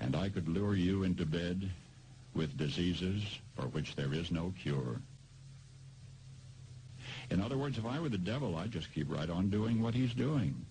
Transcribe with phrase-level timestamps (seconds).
[0.00, 1.70] and I could lure you into bed
[2.34, 3.22] with diseases
[3.54, 5.00] for which there is no cure.
[7.30, 9.94] In other words, if I were the devil, I'd just keep right on doing what
[9.94, 10.66] he's doing.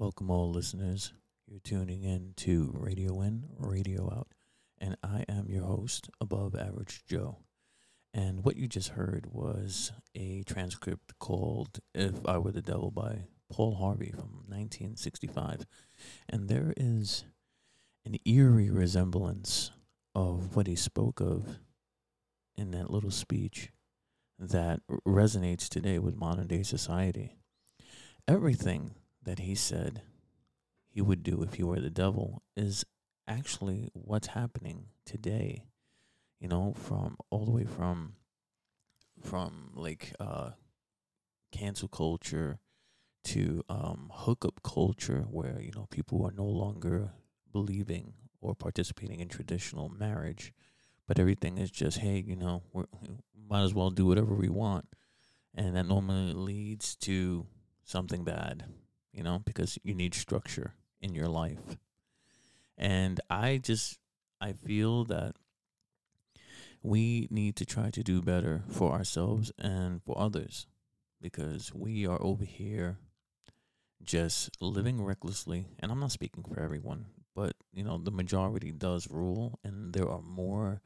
[0.00, 1.12] Welcome, all listeners.
[1.46, 4.28] You're tuning in to Radio In, Radio Out,
[4.78, 7.40] and I am your host, Above Average Joe.
[8.14, 13.24] And what you just heard was a transcript called If I Were the Devil by
[13.52, 15.66] Paul Harvey from 1965.
[16.30, 17.24] And there is
[18.06, 19.70] an eerie resemblance
[20.14, 21.58] of what he spoke of
[22.56, 23.70] in that little speech
[24.38, 27.36] that resonates today with modern day society.
[28.26, 28.92] Everything
[29.22, 30.02] that he said
[30.88, 32.84] he would do if he were the devil is
[33.26, 35.64] actually what's happening today.
[36.38, 38.14] You know, from all the way from
[39.22, 40.50] from like uh
[41.52, 42.58] cancel culture
[43.24, 47.12] to um hookup culture where, you know, people are no longer
[47.52, 50.52] believing or participating in traditional marriage,
[51.06, 52.84] but everything is just, hey, you know, we
[53.48, 54.86] might as well do whatever we want.
[55.54, 57.46] And that normally leads to
[57.84, 58.64] something bad,
[59.12, 61.78] you know, because you need structure in your life.
[62.76, 63.98] And I just
[64.40, 65.36] I feel that
[66.82, 70.66] we need to try to do better for ourselves and for others
[71.20, 72.98] because we are over here
[74.02, 75.66] just living recklessly.
[75.78, 80.08] And I'm not speaking for everyone, but you know, the majority does rule, and there
[80.08, 80.80] are more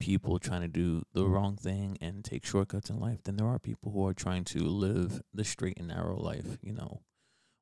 [0.00, 3.58] people trying to do the wrong thing and take shortcuts in life than there are
[3.58, 7.02] people who are trying to live the straight and narrow life, you know,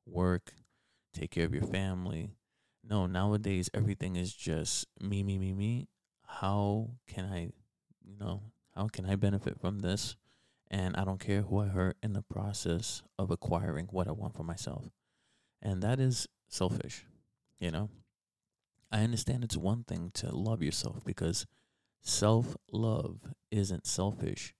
[0.05, 0.53] work,
[1.13, 2.31] take care of your family.
[2.83, 5.87] No, nowadays everything is just me, me, me, me.
[6.25, 7.51] How can I,
[8.03, 8.41] you know,
[8.75, 10.15] how can I benefit from this?
[10.69, 14.35] And I don't care who I hurt in the process of acquiring what I want
[14.35, 14.89] for myself.
[15.61, 17.05] And that is selfish,
[17.59, 17.89] you know?
[18.91, 21.45] I understand it's one thing to love yourself because
[22.01, 23.19] self love
[23.51, 24.53] isn't selfish.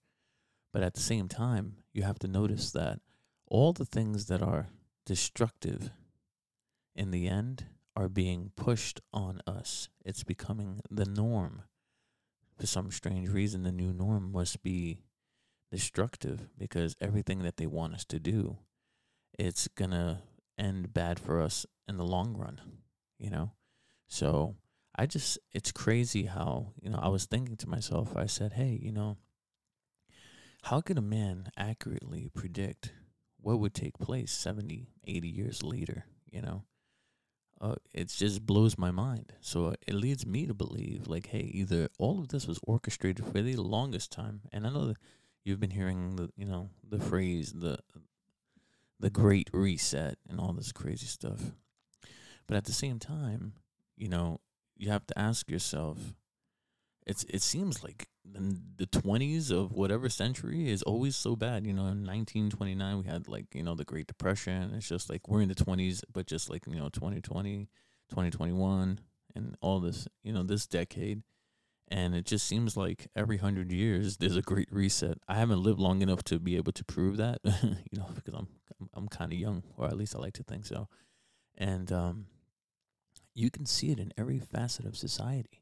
[0.72, 3.00] But at the same time, you have to notice that
[3.46, 4.68] all the things that are
[5.06, 5.90] destructive
[6.94, 9.88] in the end are being pushed on us.
[10.04, 11.62] It's becoming the norm.
[12.58, 15.00] For some strange reason, the new norm must be
[15.70, 18.58] destructive because everything that they want us to do,
[19.38, 20.18] it's going to
[20.58, 22.60] end bad for us in the long run,
[23.18, 23.52] you know?
[24.06, 24.56] So
[24.94, 28.78] I just, it's crazy how, you know, I was thinking to myself, I said, hey,
[28.80, 29.16] you know,
[30.64, 32.92] how could a man accurately predict
[33.42, 36.64] what would take place 70, 80 years later, you know?
[37.60, 39.34] Uh, it just blows my mind.
[39.40, 43.40] So it leads me to believe, like, hey, either all of this was orchestrated for
[43.40, 44.96] the longest time, and I know that
[45.44, 47.78] you've been hearing the, you know, the phrase the,
[48.98, 51.52] the Great Reset and all this crazy stuff,
[52.48, 53.52] but at the same time,
[53.96, 54.40] you know,
[54.76, 56.14] you have to ask yourself
[57.06, 61.66] it's it seems like the twenties of whatever century is always so bad.
[61.66, 64.72] You know, in nineteen twenty nine we had like, you know, the Great Depression.
[64.74, 67.68] It's just like we're in the twenties, but just like, you know, 2020,
[68.08, 69.00] 2021
[69.34, 71.22] and all this, you know, this decade.
[71.88, 75.18] And it just seems like every hundred years there's a great reset.
[75.28, 78.48] I haven't lived long enough to be able to prove that, you know, because I'm
[78.80, 80.88] I'm, I'm kind of young, or at least I like to think so.
[81.58, 82.26] And um,
[83.34, 85.61] you can see it in every facet of society.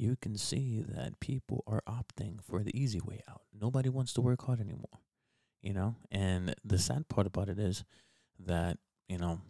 [0.00, 3.42] You can see that people are opting for the easy way out.
[3.52, 5.02] Nobody wants to work hard anymore,
[5.60, 5.96] you know?
[6.10, 7.84] And the sad part about it is
[8.38, 9.42] that, you know,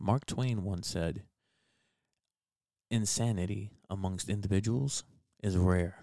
[0.00, 1.22] Mark Twain once said,
[2.90, 5.04] insanity amongst individuals
[5.40, 6.02] is rare,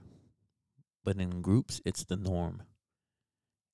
[1.04, 2.64] but in groups, it's the norm.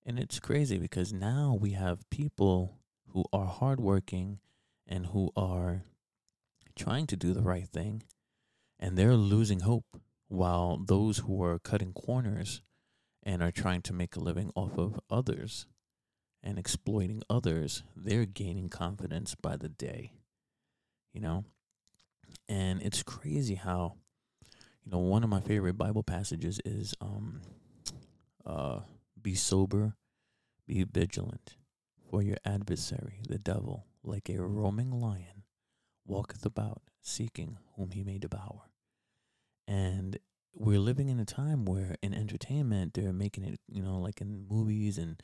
[0.08, 2.80] And it's crazy because now we have people
[3.10, 4.40] who are hardworking
[4.88, 5.84] and who are
[6.76, 8.02] trying to do the right thing
[8.80, 9.86] and they're losing hope
[10.28, 12.62] while those who are cutting corners
[13.24, 15.66] and are trying to make a living off of others
[16.42, 20.14] and exploiting others, they're gaining confidence by the day.
[21.14, 21.46] You know?
[22.48, 23.96] And it's crazy how
[24.86, 27.42] you know, one of my favorite Bible passages is um
[28.46, 28.80] uh
[29.22, 29.96] be sober,
[30.66, 31.58] be vigilant,
[32.10, 35.44] for your adversary, the devil, like a roaming lion
[36.06, 38.69] walketh about seeking whom he may devour.
[39.70, 40.18] And
[40.56, 44.48] we're living in a time where in entertainment they're making it, you know, like in
[44.50, 45.22] movies and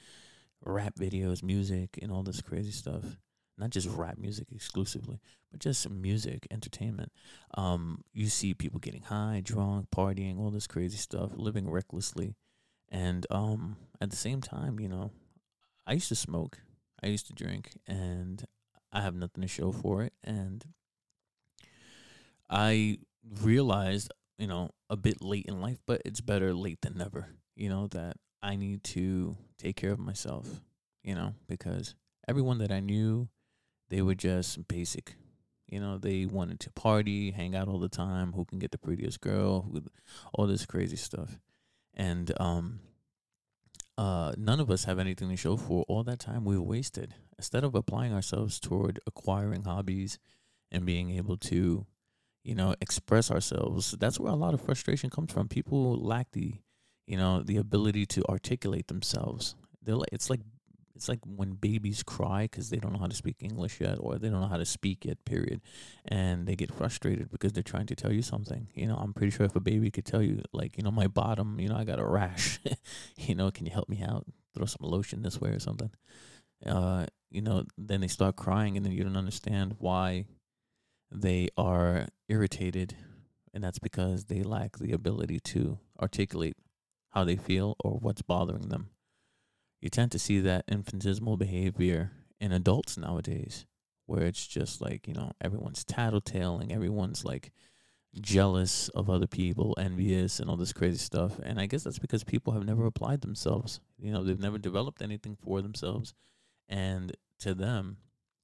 [0.64, 3.18] rap videos, music, and all this crazy stuff.
[3.58, 5.20] Not just rap music exclusively,
[5.50, 7.12] but just music, entertainment.
[7.58, 12.36] Um, you see people getting high, drunk, partying, all this crazy stuff, living recklessly.
[12.90, 15.12] And um, at the same time, you know,
[15.88, 16.60] I used to smoke,
[17.02, 18.46] I used to drink, and
[18.94, 20.14] I have nothing to show for it.
[20.24, 20.64] And
[22.50, 23.00] I
[23.42, 27.70] realized, you know, a bit late in life, but it's better late than never, you
[27.70, 30.62] know, that I need to take care of myself,
[31.04, 31.96] you know, because
[32.28, 33.30] everyone that I knew,
[33.90, 35.16] they were just basic.
[35.68, 38.78] You know, they wanted to party, hang out all the time, who can get the
[38.78, 39.82] prettiest girl, who,
[40.34, 41.40] all this crazy stuff.
[41.94, 42.82] And um
[43.98, 47.16] uh, none of us have anything to show for all that time we wasted.
[47.38, 50.20] Instead of applying ourselves toward acquiring hobbies
[50.72, 51.86] and being able to,
[52.46, 55.48] you know, express ourselves, that's where a lot of frustration comes from.
[55.48, 56.54] People lack the,
[57.08, 59.56] you know, the ability to articulate themselves.
[59.82, 60.42] They're like, it's like
[60.96, 64.20] it's like when babies cry because they don't know how to speak English yet, or
[64.20, 65.26] they don't know how to speak yet.
[65.26, 65.60] Period,
[66.08, 68.68] and they get frustrated because they're trying to tell you something.
[68.76, 71.08] You know, I'm pretty sure if a baby could tell you, like, you know, my
[71.08, 72.60] bottom, you know, I got a rash.
[73.18, 74.26] you know, can you help me out?
[74.56, 75.90] Throw some lotion this way or something.
[76.66, 80.26] Uh, you know, then they start crying, and then you don't understand why
[81.16, 82.96] they are irritated,
[83.54, 86.58] and that's because they lack the ability to articulate
[87.10, 88.90] how they feel or what's bothering them
[89.86, 93.68] you tend to see that infantismal behavior in adults nowadays,
[94.08, 97.52] where it's just like, you know, everyone's tattletaling, everyone's like
[98.20, 101.40] jealous of other people, envious, and all this crazy stuff.
[101.44, 103.80] And I guess that's because people have never applied themselves.
[104.00, 106.16] You know, they've never developed anything for themselves.
[106.68, 107.98] And to them,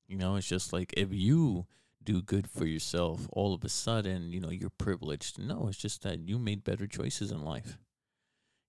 [0.07, 1.65] You know, it's just like if you
[2.03, 5.39] do good for yourself, all of a sudden, you know, you're privileged.
[5.39, 7.77] No, it's just that you made better choices in life.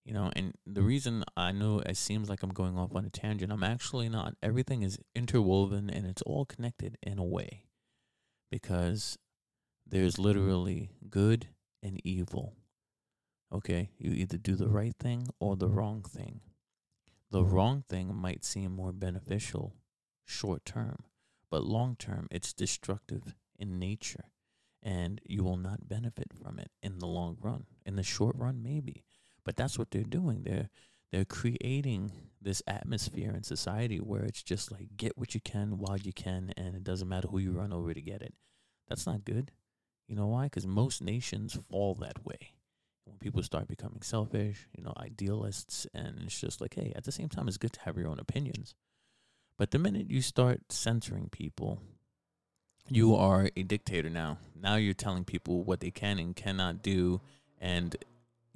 [0.04, 3.10] You know, and the reason I know it seems like I'm going off on a
[3.10, 4.34] tangent, I'm actually not.
[4.42, 7.66] Everything is interwoven and it's all connected in a way
[8.50, 9.16] because
[9.86, 11.48] there's literally good
[11.82, 12.54] and evil.
[13.52, 16.40] Okay, you either do the right thing or the wrong thing.
[17.30, 19.74] The wrong thing might seem more beneficial
[20.24, 21.04] short term,
[21.52, 24.24] but long term, it's destructive in nature
[24.82, 27.66] and you will not benefit from it in the long run.
[27.84, 29.04] In the short run, maybe.
[29.44, 30.44] But that's what they're doing.
[30.44, 30.70] They're
[31.12, 35.98] they're creating this atmosphere in society where it's just like get what you can while
[35.98, 38.32] you can and it doesn't matter who you run over to get it.
[38.88, 39.52] That's not good.
[40.08, 40.44] You know why?
[40.44, 42.54] Because most nations fall that way.
[43.04, 47.12] When people start becoming selfish, you know, idealists, and it's just like, hey, at the
[47.12, 48.74] same time, it's good to have your own opinions.
[49.62, 51.80] But the minute you start censoring people,
[52.88, 53.22] you mm-hmm.
[53.22, 54.38] are a dictator now.
[54.60, 57.20] Now you're telling people what they can and cannot do.
[57.60, 57.94] And,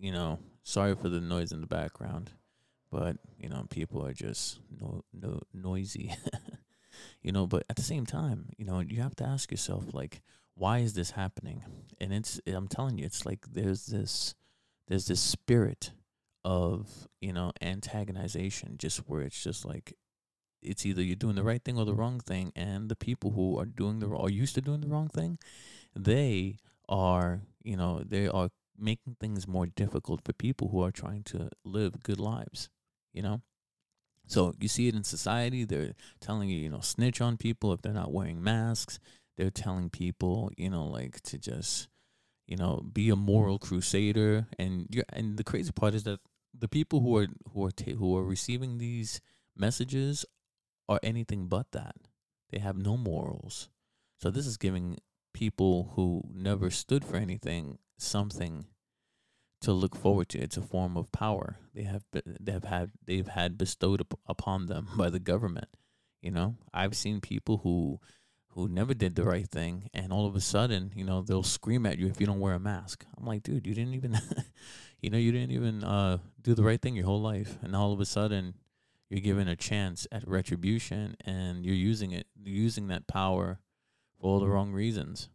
[0.01, 2.33] you know, sorry for the noise in the background,
[2.91, 6.13] but, you know, people are just no, no noisy.
[7.23, 10.23] you know, but at the same time, you know, you have to ask yourself, like,
[10.57, 11.63] why is this happening?
[12.01, 14.35] And it's, I'm telling you, it's like there's this,
[14.89, 15.93] there's this spirit
[16.45, 19.95] of, you know, antagonization, just where it's just like
[20.67, 23.59] it's either you're doing the right thing or the wrong thing, and the people who
[23.59, 25.39] are doing the are used to doing the wrong thing,
[25.95, 26.59] they
[26.89, 31.49] are you know they are making things more difficult for people who are trying to
[31.65, 32.69] live good lives.
[33.13, 33.41] You know,
[34.27, 35.65] so you see it in society.
[35.65, 38.99] They're telling you you know snitch on people if they're not wearing masks.
[39.37, 41.89] They're telling people you know like to just
[42.47, 46.21] you know be a moral crusader, and you and the crazy part is that
[46.59, 49.21] the people who are who are ta- who are receiving these
[49.57, 50.25] messages
[50.89, 51.97] are anything but that.
[52.51, 53.69] They have no morals.
[54.21, 54.99] So this is giving
[55.35, 58.67] people who never stood for anything something
[59.61, 60.39] to look forward to.
[60.39, 64.89] It's a form of power they have they have had they've had bestowed upon them
[64.97, 65.69] by the government.
[66.23, 68.01] You know, I've seen people who
[68.57, 71.85] who never did the right thing, and all of a sudden, you know, they'll scream
[71.85, 73.05] at you if you don't wear a mask.
[73.17, 74.19] I'm like, dude, you didn't even,
[75.03, 77.93] you know, you didn't even uh, do the right thing your whole life, and all
[77.93, 78.55] of a sudden,
[79.09, 83.59] you're given a chance at retribution and you're using it you're using that power
[84.19, 84.55] for all the mm-hmm.
[84.55, 85.29] wrong reasons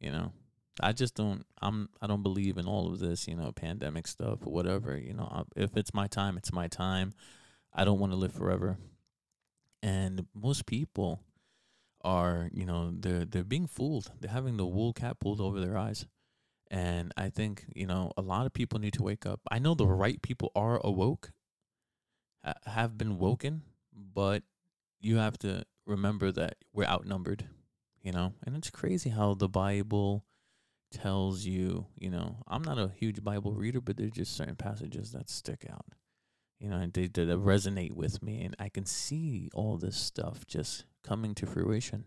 [0.00, 0.32] you know?
[0.80, 4.40] I just don't i'm i don't believe in all of this you know pandemic stuff
[4.44, 5.44] or whatever you know?
[5.56, 7.14] If it's my time it's my time.
[7.74, 8.78] I don't want to live forever.
[9.82, 11.20] And most people
[12.02, 14.12] are you know they're they're being fooled.
[14.20, 16.06] They're having the wool cap pulled over their eyes.
[16.70, 19.40] And i think you know a lot of people need to wake up.
[19.50, 21.32] I know the right people are awoke
[22.66, 24.42] have been woken, but
[25.00, 27.46] you have to remember that we're outnumbered,
[28.02, 28.32] you know?
[28.44, 30.24] And it's crazy how the Bible
[30.90, 35.12] tells you, you know, I'm not a huge Bible reader, but there's just certain passages
[35.12, 35.86] that stick out,
[36.58, 38.42] you know, and they, they resonate with me.
[38.42, 42.06] And I can see all this stuff just coming to fruition.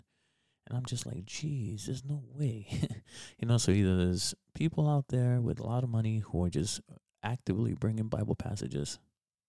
[0.67, 2.67] And I'm just like, geez, there's no way.
[3.37, 6.49] you know, so either there's people out there with a lot of money who are
[6.49, 6.81] just
[7.23, 8.99] actively bringing Bible passages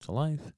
[0.03, 0.53] to life,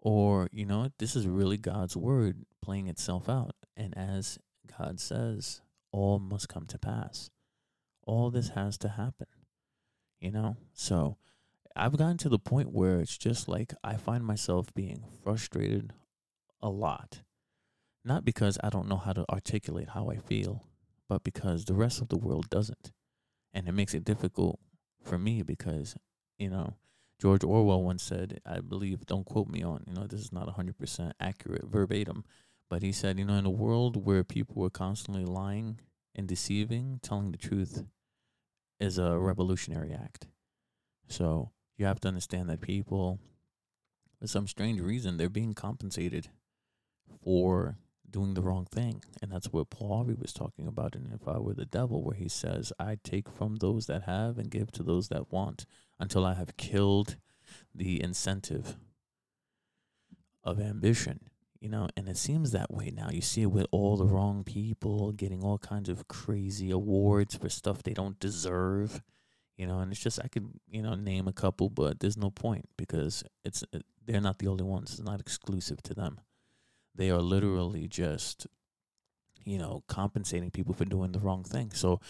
[0.00, 3.54] or, you know, this is really God's word playing itself out.
[3.76, 4.38] And as
[4.78, 5.60] God says,
[5.92, 7.30] all must come to pass.
[8.06, 9.26] All this has to happen,
[10.20, 10.56] you know?
[10.72, 11.16] So
[11.76, 15.92] I've gotten to the point where it's just like I find myself being frustrated
[16.62, 17.22] a lot.
[18.04, 20.64] Not because I don't know how to articulate how I feel,
[21.08, 22.92] but because the rest of the world doesn't.
[23.52, 24.58] And it makes it difficult
[25.04, 25.96] for me because,
[26.38, 26.74] you know,
[27.20, 30.48] George Orwell once said, I believe, don't quote me on, you know, this is not
[30.48, 32.24] 100% accurate verbatim,
[32.70, 35.80] but he said, you know, in a world where people are constantly lying
[36.14, 37.84] and deceiving, telling the truth
[38.78, 40.28] is a revolutionary act.
[41.08, 43.18] So you have to understand that people,
[44.18, 46.28] for some strange reason, they're being compensated
[47.22, 47.76] for
[48.08, 49.04] doing the wrong thing.
[49.20, 52.16] And that's what Paul Harvey was talking about in If I Were the Devil, where
[52.16, 55.66] he says, I take from those that have and give to those that want
[56.00, 57.16] until I have killed
[57.74, 58.76] the incentive
[60.42, 61.20] of ambition.
[61.60, 63.10] You know, and it seems that way now.
[63.10, 67.50] You see it with all the wrong people getting all kinds of crazy awards for
[67.50, 69.02] stuff they don't deserve.
[69.58, 72.30] You know, and it's just I could you know name a couple, but there's no
[72.30, 74.92] point because it's it, they're not the only ones.
[74.92, 76.20] It's not exclusive to them.
[76.94, 78.46] They are literally just
[79.44, 81.72] you know compensating people for doing the wrong thing.
[81.72, 82.00] So,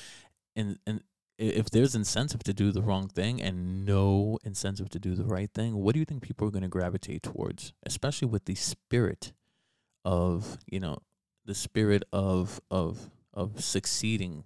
[0.54, 1.02] and and
[1.40, 5.50] if there's incentive to do the wrong thing and no incentive to do the right
[5.52, 9.32] thing, what do you think people are going to gravitate towards, especially with the spirit
[10.04, 10.99] of, you know,
[11.44, 14.44] the spirit of of of succeeding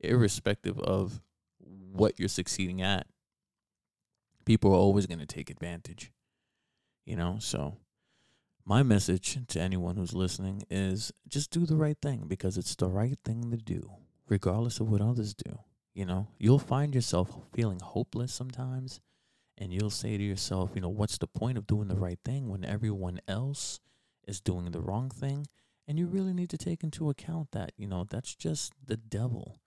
[0.00, 1.20] irrespective of
[1.58, 3.06] what you're succeeding at.
[4.44, 6.12] People are always going to take advantage
[7.06, 7.36] you know?
[7.40, 7.78] So
[8.66, 12.88] my message to anyone who's listening is just do the right thing because it's the
[12.88, 13.90] right thing to do
[14.28, 15.58] regardless of what others do
[15.96, 19.00] you know you'll find yourself feeling hopeless sometimes
[19.58, 22.48] and you'll say to yourself you know what's the point of doing the right thing
[22.48, 23.80] when everyone else
[24.28, 25.46] is doing the wrong thing
[25.88, 29.60] and you really need to take into account that, you know, that's just the devil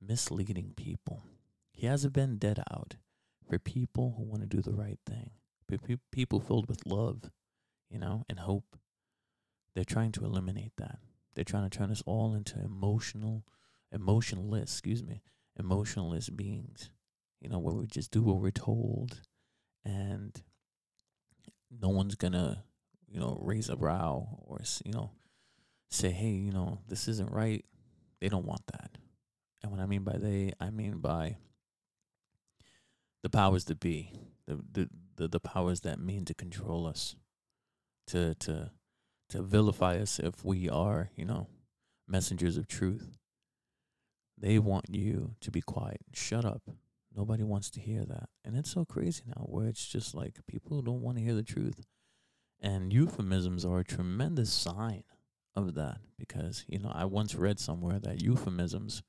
[0.00, 1.24] misleading people.
[1.72, 2.96] He has a vendetta out
[3.48, 5.30] for people who want to do the right thing,
[6.10, 7.30] people filled with love,
[7.90, 8.78] you know, and hope.
[9.74, 10.98] They're trying to eliminate that.
[11.34, 13.44] They're trying to turn us all into emotional,
[13.92, 15.22] emotionless, excuse me,
[15.58, 16.90] emotionless beings,
[17.40, 19.20] you know, where we just do what we're told
[19.84, 20.42] and
[21.70, 22.62] no one's to,
[23.08, 25.10] you know, raise a brow or, you know,
[25.90, 27.64] say, hey, you know, this isn't right,
[28.20, 28.90] they don't want that.
[29.62, 31.36] And what I mean by they, I mean by
[33.22, 34.12] the powers that be,
[34.46, 37.16] the the the, the powers that mean to control us,
[38.06, 38.70] to to
[39.30, 41.48] to vilify us if we are, you know,
[42.06, 43.18] messengers of truth.
[44.40, 46.00] They want you to be quiet.
[46.12, 46.62] Shut up.
[47.14, 48.28] Nobody wants to hear that.
[48.44, 51.42] And it's so crazy now where it's just like people don't want to hear the
[51.42, 51.84] truth.
[52.60, 55.04] And euphemisms are a tremendous sign
[55.56, 59.02] of that because you know I once read somewhere that euphemisms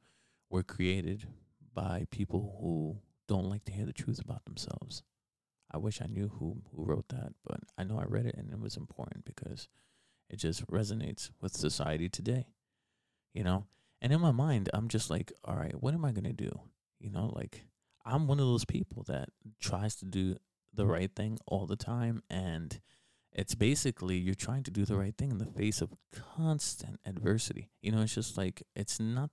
[0.50, 1.28] were created
[1.74, 5.04] by people who don't like to hear the truth about themselves.
[5.72, 8.52] I wish I knew who who wrote that, but I know I read it and
[8.52, 9.68] it was important because
[10.30, 12.48] it just resonates with society today.
[13.34, 13.68] You know?
[14.02, 16.52] And in my mind, I'm just like, all right, what am I going to do?
[17.00, 17.66] You know, like
[18.06, 19.30] I'm one of those people that
[19.60, 20.38] tries to do
[20.74, 22.80] the right thing all the time and
[23.32, 25.94] it's basically you're trying to do the right thing in the face of
[26.36, 27.70] constant adversity.
[27.82, 29.30] You know, it's just like it's not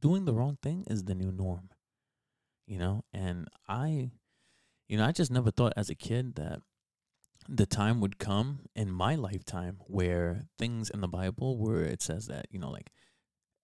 [0.00, 1.70] doing the wrong thing is the new norm.
[2.66, 4.10] You know, and I
[4.88, 6.60] you know, I just never thought as a kid that
[7.48, 12.26] the time would come in my lifetime where things in the Bible where it says
[12.26, 12.90] that, you know, like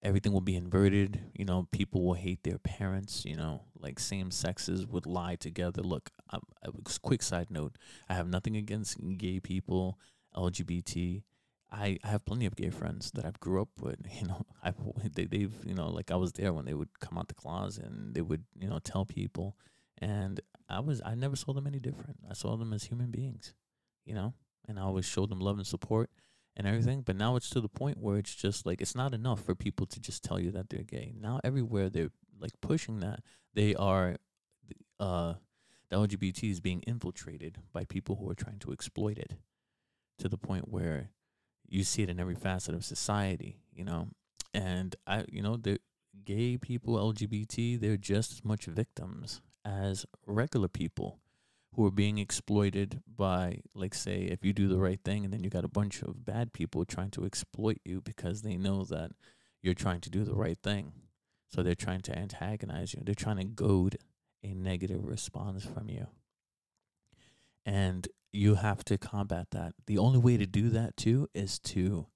[0.03, 1.21] everything will be inverted.
[1.35, 3.25] You know, people will hate their parents.
[3.25, 5.83] You know, like same sexes would lie together.
[5.83, 6.41] Look, a
[7.03, 7.77] quick side note:
[8.09, 9.99] I have nothing against gay people,
[10.37, 11.23] LGBT.
[11.75, 13.97] I, I have plenty of gay friends that I've grew up with.
[14.21, 14.77] You know, I've
[15.15, 17.85] they, they've you know like I was there when they would come out the closet
[17.85, 19.57] and they would you know tell people,
[19.99, 22.19] and I was I never saw them any different.
[22.29, 23.55] I saw them as human beings,
[24.05, 24.35] you know,
[24.69, 26.11] and I always showed them love and support
[26.57, 27.03] and everything.
[27.03, 29.87] But now it's to the point where it's just like it's not enough for people
[29.87, 31.15] to just tell you that they're gay.
[31.19, 32.11] Now everywhere they're
[32.41, 33.21] like pushing that
[33.55, 34.17] they are,
[34.99, 35.35] uh,
[35.91, 39.35] the LGBT is being infiltrated by people who are trying to exploit it,
[40.19, 41.11] to the point where
[41.69, 43.59] you see it in every facet of society.
[43.73, 44.09] You know,
[44.55, 45.79] and I, you know, the
[46.25, 51.19] gay people, LGBT, they're just as much victims as regular people
[51.75, 55.43] who are being exploited by like say if you do the right thing and then
[55.43, 59.13] you got a bunch of bad people trying to exploit you because they know that
[59.63, 60.93] you're trying to do the right thing.
[61.49, 63.03] So they're trying to antagonize you.
[63.05, 63.99] They're trying to goad
[64.43, 66.09] a negative response from you.
[67.65, 69.75] And you have to combat that.
[69.87, 72.07] The only way to do that too is to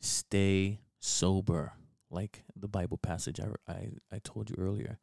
[0.00, 1.74] stay sober
[2.10, 4.98] like the bible passage i i, I told you earlier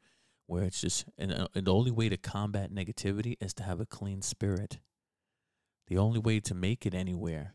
[0.49, 3.79] where it's just and, uh, and the only way to combat negativity is to have
[3.79, 4.79] a clean spirit.
[5.87, 7.53] The only way to make it anywhere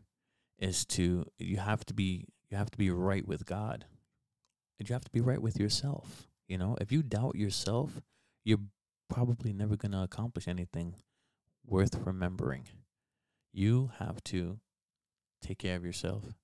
[0.58, 3.86] is to you have to be you have to be right with God.
[4.78, 6.28] And you have to be right with yourself.
[6.48, 8.00] You know, if you doubt yourself,
[8.44, 8.58] you're
[9.08, 10.94] probably never going to accomplish anything
[11.66, 12.68] worth remembering.
[13.52, 14.58] You have to
[15.42, 16.34] take care of yourself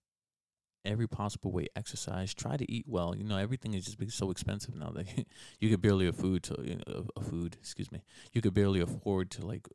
[0.84, 1.66] every possible way.
[1.76, 2.34] Exercise.
[2.34, 3.14] Try to eat well.
[3.16, 5.06] You know, everything is just so expensive now that
[5.60, 7.56] you could barely afford to you know, a food.
[7.60, 8.02] Excuse me.
[8.32, 9.68] You could barely afford to like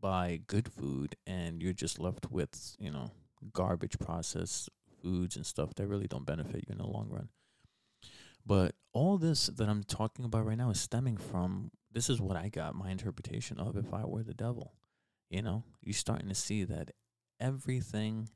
[0.00, 3.10] buy good food, and you're just left with you know
[3.52, 4.68] garbage processed
[5.02, 7.28] foods and stuff that really don't benefit you in the long run.
[8.44, 12.36] But all this that I'm talking about right now is stemming from this is what
[12.36, 14.74] I got my interpretation of if I were the devil.
[15.28, 16.90] You know, you're starting to see that
[17.38, 18.28] everything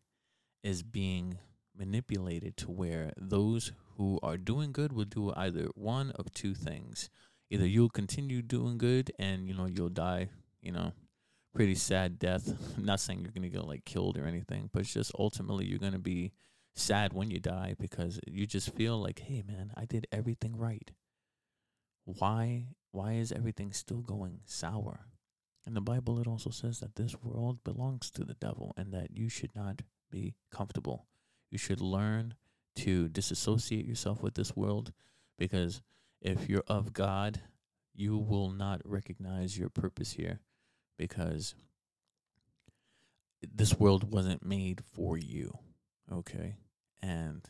[0.63, 1.39] is being
[1.77, 7.11] manipulated to where those who are doing good will do either one of two things.
[7.51, 10.29] Either you'll continue doing good and you know you'll die,
[10.61, 10.93] you know,
[11.55, 12.53] pretty sad death.
[12.77, 15.79] I'm not saying you're gonna get like killed or anything, but it's just ultimately you're
[15.79, 16.33] gonna be
[16.75, 20.91] sad when you die because you just feel like, hey man, I did everything right.
[22.05, 25.07] Why why is everything still going sour?
[25.67, 29.17] In the Bible it also says that this world belongs to the devil and that
[29.17, 31.07] you should not be comfortable.
[31.51, 32.35] You should learn
[32.77, 34.93] to disassociate yourself with this world
[35.39, 35.83] because
[36.21, 37.41] if you're of God,
[37.95, 40.41] you will not recognize your purpose here
[40.99, 41.55] because
[43.55, 45.59] this world wasn't made for you.
[46.11, 46.57] Okay.
[47.03, 47.43] And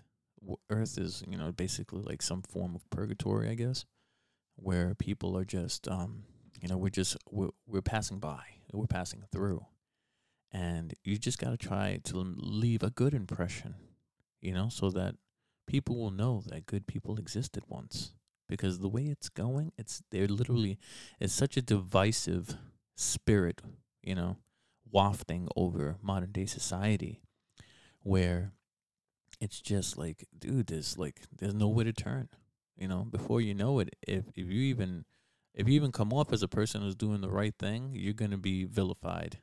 [0.69, 3.85] earth is, you know, basically like some form of purgatory, I guess,
[4.57, 6.25] where people are just, um,
[6.61, 9.65] you know, we're just, we're, we're passing by, we're passing through.
[10.55, 13.75] And you just got to try to leave a good impression,
[14.41, 15.17] you know, so that
[15.67, 18.13] people will know that good people existed once.
[18.49, 20.79] Because the way it's going, it's, they're literally,
[21.19, 22.57] it's such a divisive
[22.97, 23.63] spirit,
[24.03, 24.37] you know,
[24.91, 27.21] wafting over modern day society
[28.03, 28.53] where
[29.41, 32.29] it's just like, dude, there's like there's nowhere to turn.
[32.77, 35.05] You know, before you know it, if if you even
[35.55, 38.39] if you even come off as a person who's doing the right thing, you're gonna
[38.39, 39.39] be vilified.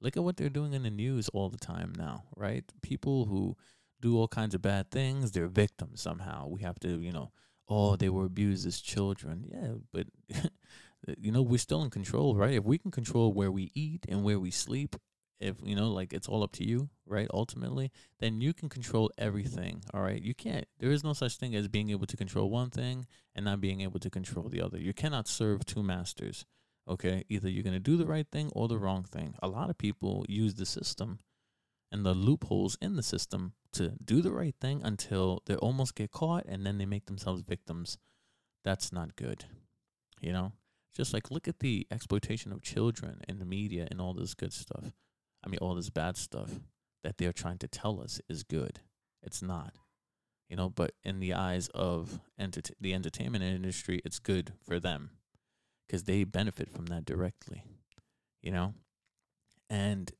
[0.00, 2.64] Look at what they're doing in the news all the time now, right?
[2.82, 3.56] People who
[4.00, 6.48] do all kinds of bad things, they're victims somehow.
[6.48, 7.32] We have to, you know,
[7.68, 9.46] oh, they were abused as children.
[9.50, 10.06] Yeah, but
[11.18, 12.54] you know, we're still in control, right?
[12.54, 14.96] If we can control where we eat and where we sleep
[15.40, 19.10] if you know like it's all up to you right ultimately then you can control
[19.18, 22.50] everything all right you can't there is no such thing as being able to control
[22.50, 26.46] one thing and not being able to control the other you cannot serve two masters
[26.88, 29.34] okay either you're going to do the right thing or the wrong thing.
[29.42, 31.20] A lot of people use the system
[31.92, 36.10] and the loopholes in the system to do the right thing until they almost get
[36.10, 37.98] caught and then they make themselves victims.
[38.64, 39.44] That's not good
[40.20, 40.52] you know?
[40.94, 44.52] Just like look at the exploitation of children in the media and all this good
[44.52, 44.92] stuff.
[45.44, 46.50] I mean, all this bad stuff
[47.04, 48.80] that they're trying to tell us is good.
[49.22, 49.74] It's not,
[50.48, 50.70] you know.
[50.70, 55.10] But in the eyes of enter- the entertainment industry, it's good for them
[55.86, 57.62] because they benefit from that directly,
[58.42, 58.74] you know.
[59.68, 60.10] And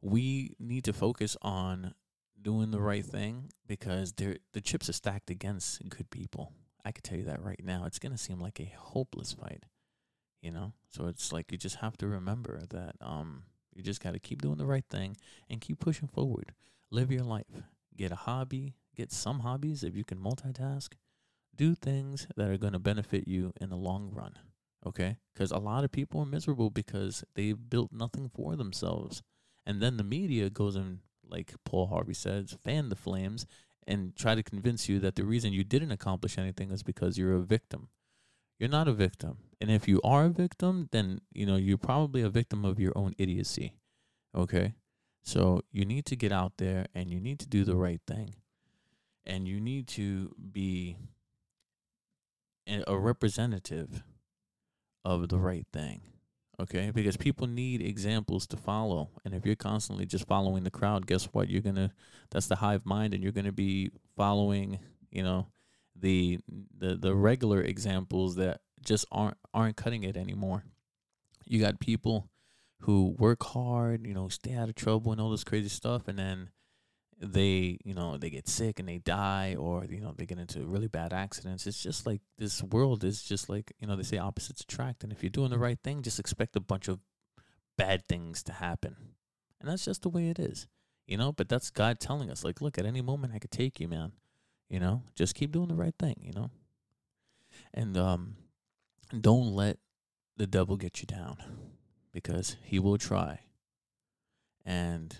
[0.00, 1.94] we need to focus on
[2.40, 6.52] doing the right thing because they the chips are stacked against good people.
[6.84, 7.84] I could tell you that right now.
[7.84, 9.64] It's gonna seem like a hopeless fight,
[10.40, 10.72] you know.
[10.88, 13.42] So it's like you just have to remember that um
[13.78, 15.16] you just got to keep doing the right thing
[15.48, 16.52] and keep pushing forward.
[16.90, 17.62] Live your life.
[17.96, 20.94] Get a hobby, get some hobbies if you can multitask.
[21.54, 24.32] Do things that are going to benefit you in the long run.
[24.86, 25.16] Okay?
[25.34, 29.22] Because a lot of people are miserable because they've built nothing for themselves.
[29.66, 33.46] And then the media goes and, like Paul Harvey says, fan the flames
[33.86, 37.34] and try to convince you that the reason you didn't accomplish anything is because you're
[37.34, 37.88] a victim.
[38.58, 39.38] You're not a victim.
[39.60, 42.92] And if you are a victim, then you know you're probably a victim of your
[42.96, 43.74] own idiocy.
[44.34, 44.74] Okay?
[45.22, 48.34] So you need to get out there and you need to do the right thing.
[49.24, 50.96] And you need to be
[52.66, 54.02] a representative
[55.04, 56.02] of the right thing.
[56.60, 56.90] Okay?
[56.90, 59.10] Because people need examples to follow.
[59.24, 61.48] And if you're constantly just following the crowd, guess what?
[61.48, 61.90] You're going to
[62.30, 64.80] that's the hive mind and you're going to be following,
[65.10, 65.46] you know,
[65.94, 66.38] the
[66.76, 70.64] the the regular examples that just aren't aren't cutting it anymore.
[71.46, 72.28] You got people
[72.82, 76.18] who work hard, you know, stay out of trouble and all this crazy stuff, and
[76.18, 76.50] then
[77.20, 80.60] they, you know, they get sick and they die, or you know, they get into
[80.60, 81.66] really bad accidents.
[81.66, 85.12] It's just like this world is just like you know they say opposites attract, and
[85.12, 87.00] if you're doing the right thing, just expect a bunch of
[87.76, 88.96] bad things to happen,
[89.60, 90.68] and that's just the way it is,
[91.06, 91.32] you know.
[91.32, 94.12] But that's God telling us, like, look, at any moment I could take you, man.
[94.68, 96.50] You know, just keep doing the right thing, you know?
[97.72, 98.36] And um
[99.18, 99.78] don't let
[100.36, 101.38] the devil get you down
[102.12, 103.40] because he will try.
[104.64, 105.16] And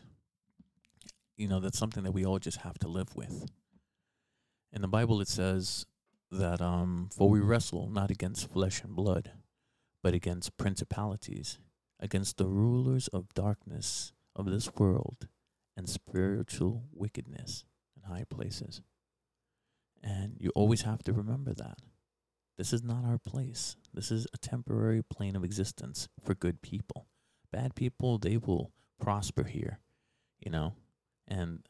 [1.38, 3.46] you know, that's something that we all just have to live with.
[4.72, 5.86] In the Bible it says
[6.30, 9.30] that um for we wrestle not against flesh and blood,
[10.02, 11.58] but against principalities,
[12.00, 15.28] against the rulers of darkness of this world
[15.76, 17.64] and spiritual wickedness
[17.96, 18.82] in high places.
[20.02, 21.78] And you always have to remember that.
[22.56, 23.76] This is not our place.
[23.94, 27.06] This is a temporary plane of existence for good people.
[27.52, 29.78] Bad people, they will prosper here,
[30.40, 30.74] you know?
[31.28, 31.60] And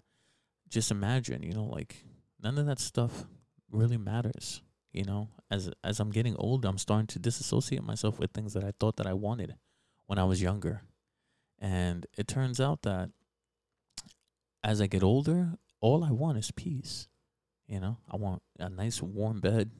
[0.68, 2.05] just imagine, you know, like
[2.42, 3.25] none of that stuff
[3.71, 5.29] really matters, you know?
[5.51, 8.97] As as I'm getting older, I'm starting to disassociate myself with things that I thought
[8.97, 9.55] that I wanted
[10.07, 10.83] when I was younger.
[11.59, 13.11] And it turns out that
[14.62, 17.09] as I get older, all I want is peace.
[17.66, 19.71] You know, I want a nice warm bed.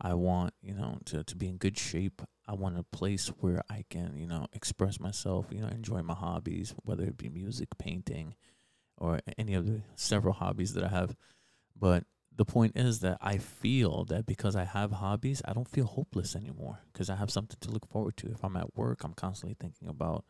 [0.00, 2.22] I want, you know, to, to be in good shape.
[2.48, 6.14] I want a place where I can, you know, express myself, you know, enjoy my
[6.14, 8.34] hobbies, whether it be music, painting,
[9.00, 11.16] or any of the several hobbies that I have.
[11.76, 12.04] But
[12.36, 16.36] the point is that I feel that because I have hobbies, I don't feel hopeless
[16.36, 18.30] anymore because I have something to look forward to.
[18.30, 20.24] If I'm at work, I'm constantly thinking about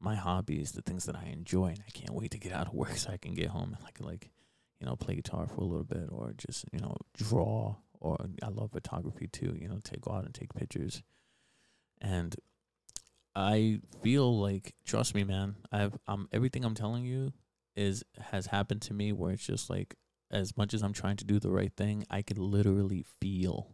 [0.00, 2.74] my hobbies, the things that I enjoy, and I can't wait to get out of
[2.74, 4.30] work so I can get home and like like
[4.80, 8.48] you know, play guitar for a little bit or just, you know, draw or I
[8.48, 11.02] love photography too, you know, take go out and take pictures.
[12.00, 12.34] And
[13.36, 17.32] I feel like trust me, man, I've um everything I'm telling you
[17.76, 19.96] is has happened to me where it's just like
[20.30, 23.72] as much as I'm trying to do the right thing, I can literally feel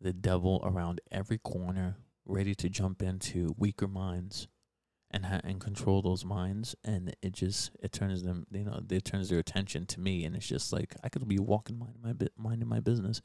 [0.00, 4.46] the devil around every corner, ready to jump into weaker minds
[5.10, 6.74] and ha- and control those minds.
[6.84, 10.24] And it just it turns them you know it turns their attention to me.
[10.24, 13.20] And it's just like I could be walking minding my bit minding my business.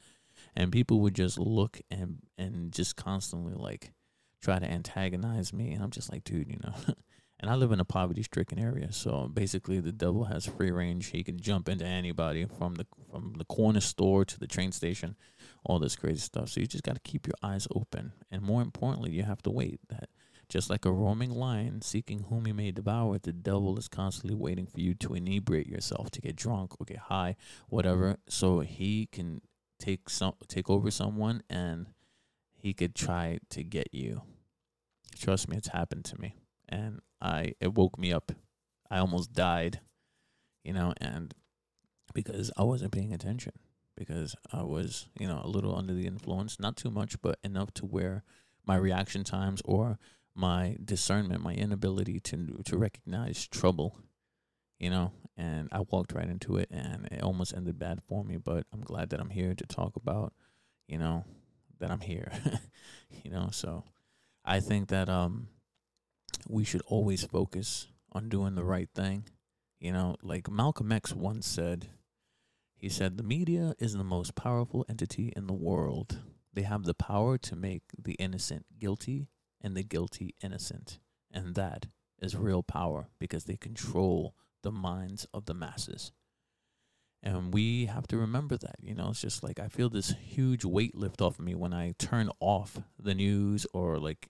[0.56, 3.92] And people would just look and and just constantly like
[4.40, 5.72] try to antagonize me.
[5.72, 6.74] And I'm just like dude you know
[7.42, 11.06] and I live in a poverty stricken area so basically the devil has free range
[11.08, 15.16] he can jump into anybody from the from the corner store to the train station
[15.64, 18.62] all this crazy stuff so you just got to keep your eyes open and more
[18.62, 20.08] importantly you have to wait that
[20.52, 24.66] just like a roaming lion seeking whom he may devour, the devil is constantly waiting
[24.66, 27.36] for you to inebriate yourself, to get drunk or get high,
[27.70, 29.40] whatever, so he can
[29.78, 31.86] take some take over someone and
[32.54, 34.20] he could try to get you.
[35.18, 36.36] Trust me, it's happened to me.
[36.68, 38.32] And I it woke me up.
[38.90, 39.80] I almost died,
[40.64, 41.32] you know, and
[42.12, 43.52] because I wasn't paying attention.
[43.94, 47.72] Because I was, you know, a little under the influence, not too much, but enough
[47.74, 48.24] to where
[48.66, 49.98] my reaction times or
[50.34, 53.98] my discernment, my inability to to recognize trouble,
[54.78, 58.38] you know, and I walked right into it and it almost ended bad for me,
[58.38, 60.32] but I'm glad that I'm here to talk about,
[60.88, 61.24] you know,
[61.78, 62.32] that I'm here.
[63.24, 63.84] you know, so
[64.44, 65.48] I think that um
[66.48, 69.24] we should always focus on doing the right thing.
[69.80, 71.88] You know, like Malcolm X once said,
[72.76, 76.20] he said the media is the most powerful entity in the world.
[76.52, 79.28] They have the power to make the innocent guilty
[79.60, 80.98] and the guilty innocent.
[81.32, 81.86] And that
[82.20, 86.12] is real power because they control the minds of the masses.
[87.22, 88.76] And we have to remember that.
[88.80, 91.72] You know, it's just like I feel this huge weight lift off of me when
[91.72, 94.28] I turn off the news or like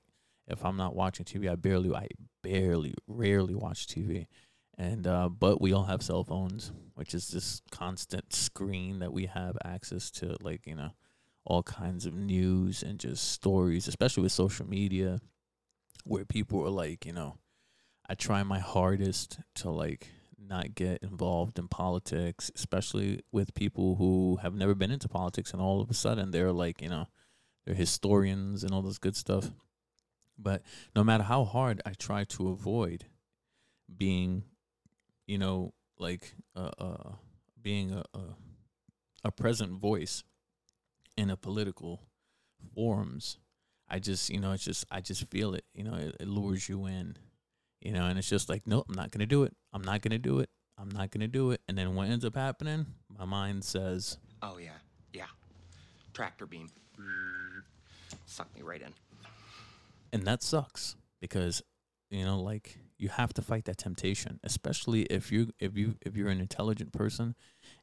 [0.53, 2.09] if I'm not watching TV, I barely I
[2.43, 4.27] barely rarely watch TV.
[4.79, 9.27] And uh but we all have cell phones, which is this constant screen that we
[9.27, 10.91] have access to like, you know,
[11.45, 15.21] all kinds of news and just stories, especially with social media,
[16.05, 17.39] where people are like, you know,
[18.09, 24.39] I try my hardest to like not get involved in politics, especially with people who
[24.43, 27.07] have never been into politics and all of a sudden they're like, you know,
[27.65, 29.51] they're historians and all this good stuff.
[30.39, 30.63] But
[30.97, 33.05] no matter how hard I try to avoid
[33.97, 34.45] being,
[35.27, 37.13] you know, like uh, uh
[37.61, 38.21] being a, a
[39.25, 40.25] a present voice
[41.17, 42.03] in a political
[42.75, 43.39] forums,
[43.89, 46.69] I just, you know, it's just, I just feel it, you know, it, it lures
[46.69, 47.17] you in,
[47.81, 49.55] you know, and it's just like, nope, I'm not to do it.
[49.73, 50.51] I'm not to do it.
[50.79, 51.61] I'm not to do it.
[51.69, 54.71] And then what ends up happening, my mind says, Oh, yeah,
[55.13, 55.27] yeah.
[56.15, 56.69] Tractor beam.
[58.27, 58.93] Suck me right in.
[60.13, 61.63] And that sucks because,
[62.11, 66.17] you know, like you have to fight that temptation, especially if you, if you, if
[66.17, 67.35] you're an intelligent person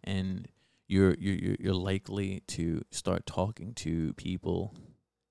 [0.03, 0.47] and
[0.87, 4.75] you're, you're, you're likely to start talking to people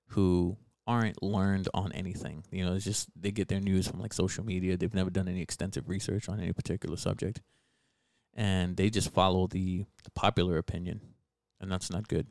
[0.09, 0.57] who
[0.87, 2.43] aren't learned on anything.
[2.51, 4.77] You know, it's just they get their news from like social media.
[4.77, 7.43] They've never done any extensive research on any particular subject.
[8.35, 11.01] And they just follow the, the popular opinion.
[11.61, 12.27] And that's not good.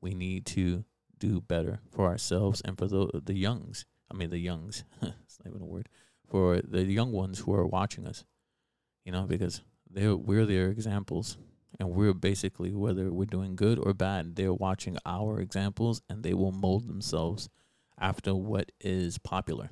[0.00, 0.84] We need to
[1.20, 3.84] do better for ourselves and for the the youngs.
[4.10, 4.82] I mean the youngs.
[5.02, 5.88] it's not even a word.
[6.28, 8.24] For the young ones who are watching us.
[9.04, 11.36] You know, because they we're their examples
[11.78, 16.34] and we're basically whether we're doing good or bad they're watching our examples and they
[16.34, 17.48] will mold themselves
[17.98, 19.70] after what is popular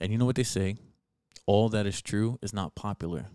[0.00, 0.76] and you know what they say
[1.46, 3.26] all that is true is not popular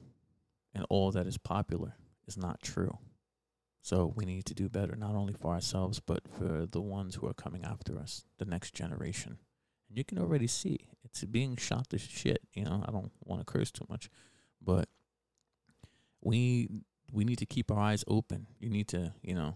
[0.73, 1.95] and all that is popular
[2.27, 2.97] is not true
[3.87, 7.27] so we need to do better not only for ourselves but for the ones who
[7.27, 9.37] are coming after us the next generation
[9.89, 13.39] and you can already see it's being shot to shit you know i don't want
[13.39, 14.09] to curse too much
[14.61, 14.89] but
[16.21, 16.67] we
[17.11, 18.47] we need to keep our eyes open.
[18.59, 19.55] You need to, you know,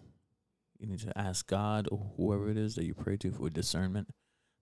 [0.80, 4.10] you need to ask God or whoever it is that you pray to for discernment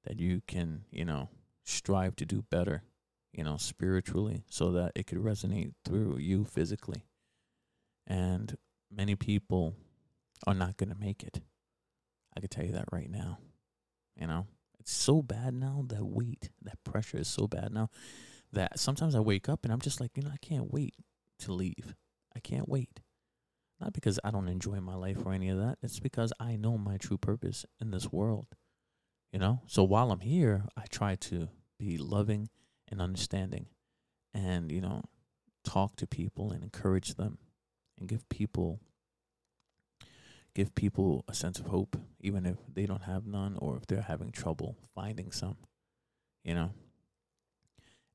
[0.06, 1.30] that you can, you know,
[1.64, 2.84] strive to do better,
[3.32, 7.06] you know, spiritually so that it could resonate through you physically.
[8.08, 8.58] And
[8.92, 9.76] many people
[10.48, 11.42] are not going to make it.
[12.36, 13.40] I can tell you that right now.
[14.16, 14.48] You know,
[14.80, 17.90] it's so bad now that weight, that pressure is so bad now
[18.52, 20.96] that sometimes I wake up and I'm just like, you know, I can't wait
[21.40, 21.96] to leave.
[22.36, 23.02] I can't wait.
[23.80, 25.78] Not because I don't enjoy my life or any of that.
[25.82, 28.48] It's because I know my true purpose in this world.
[29.32, 29.62] You know?
[29.68, 32.50] So while I'm here, I try to be loving
[32.90, 33.68] and understanding
[34.34, 35.04] and, you know,
[35.64, 37.38] talk to people and encourage them
[38.00, 38.80] and give people
[40.56, 44.02] give people a sense of hope even if they don't have none or if they're
[44.02, 45.58] having trouble finding some
[46.44, 46.72] you know?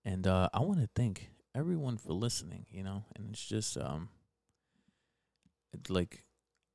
[0.04, 3.04] And uh, i want to thank everyone for listening you know?
[3.14, 4.08] And it's just um
[5.72, 6.24] it's like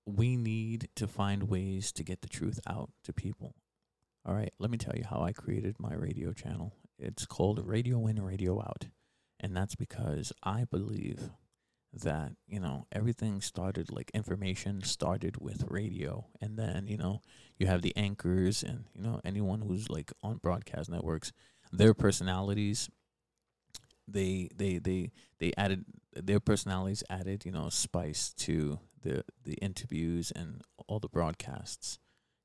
[0.05, 3.53] we need to find ways to get the truth out to people.
[4.25, 6.73] All right let me tell you how i created my radio channel.
[6.97, 8.85] It's called radio in radio out
[9.39, 11.29] and that's because i believe
[11.93, 16.25] that you know everything started like information started with radio.
[16.41, 17.21] And then you know
[17.57, 21.31] you have the anchors and you know anyone who's like on broadcast networks
[21.71, 22.89] their personalities
[24.07, 30.31] they they they they added their personalities added you know spice to the the interviews
[30.35, 31.99] and all the broadcasts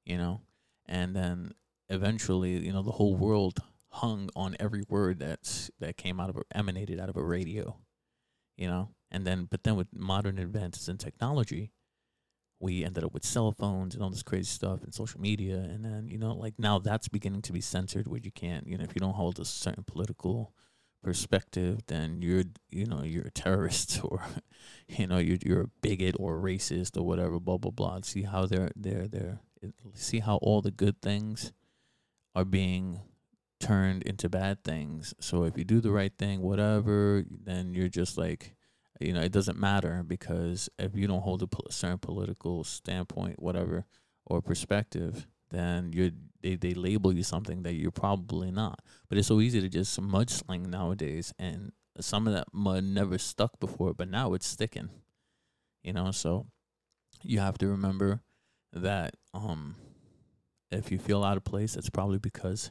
[0.04, 0.40] you know?
[0.86, 1.52] And then
[1.88, 6.38] eventually you know the whole world hung on every word that's that came out of
[6.54, 7.76] emanated out of a radio
[8.56, 11.70] you know and then, but then with modern advances in technology,
[12.58, 15.54] we ended up with cell phones and all this crazy stuff and social media.
[15.54, 18.76] And then, you know, like now that's beginning to be censored where you can't, you
[18.76, 20.52] know, if you don't hold a certain political
[21.00, 24.20] perspective, then you're, you know, you're a terrorist or,
[24.88, 28.00] you know, you're, you're a bigot or racist or whatever, blah, blah, blah.
[28.02, 29.38] See how they're, they're, they're,
[29.92, 31.52] see how all the good things
[32.34, 33.00] are being
[33.60, 35.14] turned into bad things.
[35.20, 38.56] So if you do the right thing, whatever, then you're just like,
[39.00, 43.86] you know, it doesn't matter because if you don't hold a certain political standpoint, whatever,
[44.26, 46.10] or perspective, then you're
[46.42, 48.80] they, they label you something that you're probably not.
[49.08, 53.58] But it's so easy to just mudsling nowadays, and some of that mud never stuck
[53.60, 54.90] before, but now it's sticking.
[55.82, 56.46] You know, so
[57.22, 58.22] you have to remember
[58.72, 59.76] that um,
[60.70, 62.70] if you feel out of place, it's probably because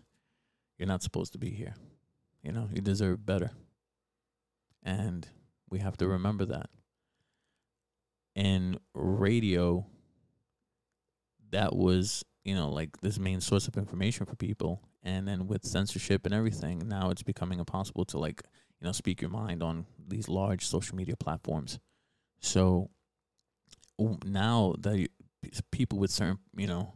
[0.77, 1.75] you're not supposed to be here.
[2.43, 3.51] You know, you deserve better.
[4.83, 5.27] And
[5.73, 6.11] we have to mm.
[6.11, 6.69] remember that.
[8.35, 9.85] And radio,
[11.49, 14.81] that was, you know, like this main source of information for people.
[15.01, 18.43] And then with censorship and everything, now it's becoming impossible to like,
[18.79, 21.79] you know, speak your mind on these large social media platforms.
[22.39, 22.89] So
[24.25, 25.07] now that
[25.71, 26.93] people with certain, you know,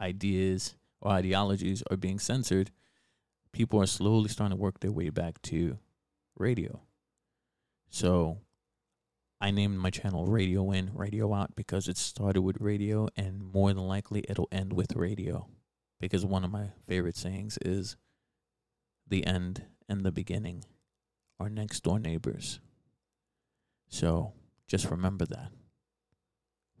[0.00, 2.70] ideas or ideologies are being censored,
[3.52, 5.78] people are slowly starting to work their way back to
[6.36, 6.80] radio.
[7.92, 8.38] So
[9.38, 13.70] I named my channel Radio In, Radio Out because it started with radio and more
[13.74, 15.46] than likely it'll end with radio.
[16.00, 17.96] Because one of my favorite sayings is
[19.06, 20.64] the end and the beginning
[21.38, 22.60] are next door neighbors.
[23.88, 24.32] So
[24.66, 25.52] just remember that.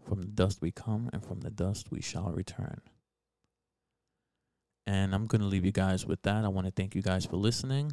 [0.08, 2.80] From the dust we come, and from the dust we shall return.
[4.86, 6.44] And I'm going to leave you guys with that.
[6.44, 7.92] I want to thank you guys for listening.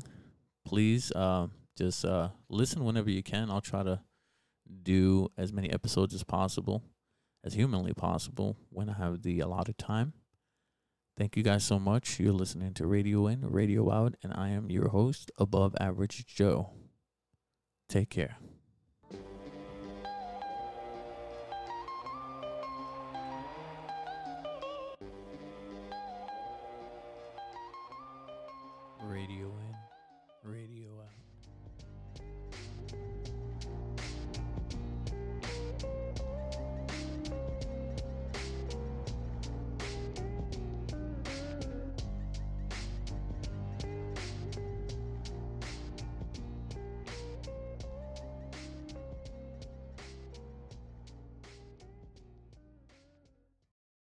[0.66, 3.50] Please, uh, just uh, listen whenever you can.
[3.50, 4.02] I'll try to
[4.84, 6.84] do as many episodes as possible,
[7.44, 10.14] as humanly possible, when I have the allotted time.
[11.18, 12.20] Thank you guys so much.
[12.20, 16.72] You're listening to Radio In, Radio Out, and I am your host, Above Average Joe.
[17.90, 18.38] Take care.